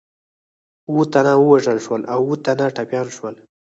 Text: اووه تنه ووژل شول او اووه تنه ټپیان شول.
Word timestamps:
اووه 0.87 1.05
تنه 1.13 1.33
ووژل 1.39 1.77
شول 1.85 2.01
او 2.13 2.19
اووه 2.23 2.35
تنه 2.45 2.65
ټپیان 2.75 3.07
شول. 3.15 3.35